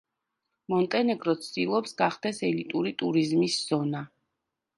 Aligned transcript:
მონტენეგრო 0.73 1.35
ცდილობს 1.47 1.93
გახდეს 1.99 2.41
ელიტური 2.49 2.95
ტურიზმის 3.03 3.61
ზონა. 3.69 4.03